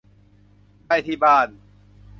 [0.85, 1.47] ได้ที่บ้าน